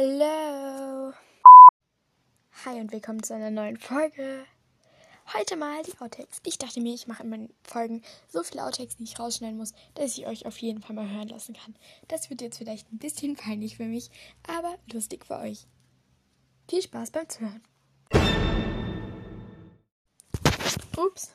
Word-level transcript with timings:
Hello! 0.00 1.12
Hi 2.64 2.80
und 2.80 2.92
willkommen 2.92 3.20
zu 3.20 3.34
einer 3.34 3.50
neuen 3.50 3.76
Folge. 3.78 4.44
Heute 5.34 5.56
mal 5.56 5.82
die 5.82 5.98
Outtakes. 5.98 6.38
Ich 6.44 6.56
dachte 6.56 6.80
mir, 6.80 6.94
ich 6.94 7.08
mache 7.08 7.24
in 7.24 7.30
meinen 7.30 7.54
Folgen 7.64 8.02
so 8.28 8.44
viele 8.44 8.64
Outtakes, 8.64 8.94
die 8.94 9.02
ich 9.02 9.18
rausschneiden 9.18 9.58
muss, 9.58 9.72
dass 9.94 10.16
ich 10.16 10.24
euch 10.28 10.46
auf 10.46 10.56
jeden 10.58 10.82
Fall 10.82 10.94
mal 10.94 11.10
hören 11.10 11.26
lassen 11.26 11.56
kann. 11.56 11.74
Das 12.06 12.30
wird 12.30 12.42
jetzt 12.42 12.58
vielleicht 12.58 12.92
ein 12.92 12.98
bisschen 12.98 13.34
peinlich 13.34 13.76
für 13.76 13.86
mich, 13.86 14.08
aber 14.46 14.78
lustig 14.92 15.26
für 15.26 15.40
euch. 15.40 15.66
Viel 16.70 16.82
Spaß 16.82 17.10
beim 17.10 17.28
Zuhören. 17.28 17.64
Ups. 20.96 21.34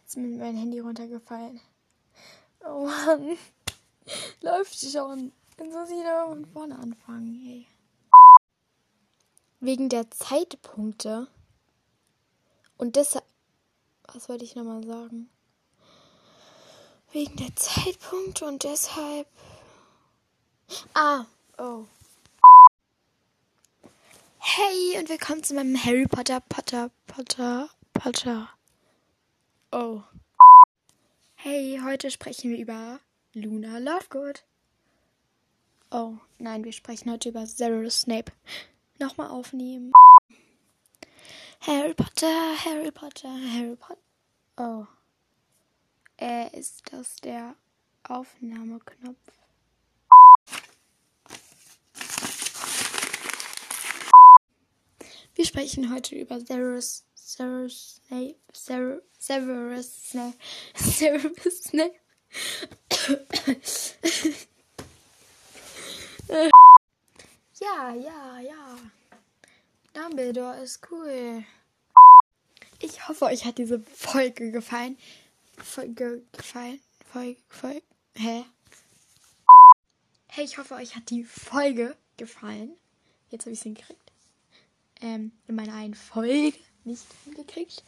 Jetzt 0.00 0.08
ist 0.08 0.16
mir 0.16 0.38
mein 0.38 0.56
Handy 0.56 0.80
runtergefallen. 0.80 1.60
Oh 2.66 2.86
Mann. 2.86 3.38
Läuft 4.40 4.80
schon. 4.80 5.30
Soll 5.58 5.86
sie 5.86 6.02
da 6.04 6.28
von 6.28 6.46
vorne 6.46 6.78
anfangen, 6.78 7.34
ey. 7.44 7.66
Wegen 9.58 9.88
der 9.88 10.08
Zeitpunkte. 10.08 11.26
Und 12.76 12.94
deshalb. 12.94 13.24
Was 14.04 14.28
wollte 14.28 14.44
ich 14.44 14.54
nochmal 14.54 14.84
sagen? 14.84 15.28
Wegen 17.10 17.36
der 17.36 17.54
Zeitpunkte 17.56 18.46
und 18.46 18.62
deshalb. 18.62 19.26
Ah, 20.94 21.26
oh. 21.58 21.86
Hey 24.38 24.96
und 24.98 25.08
willkommen 25.08 25.42
zu 25.42 25.54
meinem 25.54 25.76
Harry 25.84 26.06
Potter 26.06 26.40
Potter 26.40 26.90
Potter 27.06 27.68
Potter. 27.92 28.48
Oh. 29.72 30.02
Hey, 31.34 31.80
heute 31.82 32.12
sprechen 32.12 32.50
wir 32.52 32.58
über 32.58 33.00
Luna 33.34 33.78
Lovegood. 33.78 34.44
Oh, 35.90 36.18
nein, 36.38 36.64
wir 36.64 36.72
sprechen 36.72 37.10
heute 37.10 37.30
über 37.30 37.46
Severus 37.46 38.02
Snape. 38.02 38.30
Nochmal 38.98 39.28
aufnehmen. 39.28 39.92
Harry 41.60 41.94
Potter, 41.94 42.56
Harry 42.62 42.90
Potter, 42.90 43.30
Harry 43.30 43.74
Potter. 43.74 44.00
Oh. 44.58 44.84
Äh, 46.20 46.54
ist 46.58 46.92
das 46.92 47.16
der 47.16 47.54
Aufnahmeknopf? 48.02 49.16
Wir 55.34 55.46
sprechen 55.46 55.94
heute 55.94 56.16
über 56.16 56.38
Severus, 56.40 57.06
Severus 57.14 58.02
Snape, 58.06 58.36
Severus, 58.52 59.02
Severus 59.18 60.10
Snape, 60.10 60.36
Severus 60.74 61.62
Snape. 61.62 61.94
Ja, 67.78 67.94
ja, 67.94 68.40
ja. 68.40 68.76
Dumbledore 69.92 70.56
ist 70.62 70.80
cool. 70.90 71.44
Ich 72.80 73.08
hoffe, 73.08 73.26
euch 73.26 73.44
hat 73.44 73.58
diese 73.58 73.80
Folge 73.80 74.50
gefallen. 74.50 74.98
Folge 75.56 76.22
gefallen. 76.32 76.80
Folge, 77.12 77.40
Folge. 77.48 77.82
Hä? 78.14 78.44
Hey, 80.28 80.44
ich 80.44 80.58
hoffe, 80.58 80.74
euch 80.74 80.96
hat 80.96 81.10
die 81.10 81.24
Folge 81.24 81.96
gefallen. 82.16 82.72
Jetzt 83.30 83.42
habe 83.42 83.52
ich 83.52 83.58
es 83.58 83.64
hingekriegt. 83.64 84.12
Ähm, 85.00 85.32
in 85.46 85.54
meiner 85.54 85.74
einen 85.74 85.94
Folge 85.94 86.58
nicht 86.84 87.06
hingekriegt. 87.24 87.84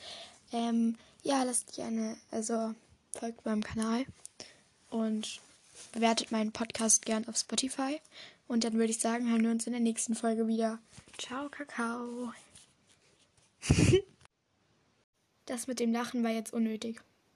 Ähm, 0.53 0.97
ja, 1.23 1.43
lasst 1.43 1.75
gerne, 1.75 2.17
also 2.31 2.75
folgt 3.19 3.45
meinem 3.45 3.63
Kanal 3.63 4.05
und 4.89 5.41
bewertet 5.93 6.31
meinen 6.31 6.53
Podcast 6.53 7.05
gern 7.05 7.27
auf 7.29 7.37
Spotify. 7.37 8.01
Und 8.51 8.65
dann 8.65 8.73
würde 8.73 8.91
ich 8.91 8.99
sagen, 8.99 9.31
hören 9.31 9.45
wir 9.45 9.53
uns 9.53 9.69
in 9.69 9.75
der 9.75 9.81
nächsten 9.81 10.17
Folge 10.17 10.49
wieder. 10.49 10.81
Ciao, 11.17 11.49
Kakao. 11.49 12.33
das 15.47 15.69
mit 15.69 15.79
dem 15.79 15.93
Lachen 15.93 16.25
war 16.25 16.33
jetzt 16.33 16.53
unnötig. 16.53 17.01